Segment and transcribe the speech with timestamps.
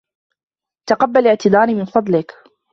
[0.89, 2.33] تقبل إعتذاري من فضلك.